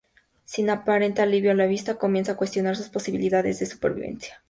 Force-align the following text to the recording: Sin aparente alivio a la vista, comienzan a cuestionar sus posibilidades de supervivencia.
Sin 0.45 0.71
aparente 0.71 1.21
alivio 1.21 1.51
a 1.51 1.53
la 1.53 1.67
vista, 1.67 1.99
comienzan 1.99 2.33
a 2.33 2.37
cuestionar 2.39 2.75
sus 2.75 2.89
posibilidades 2.89 3.59
de 3.59 3.67
supervivencia. 3.67 4.39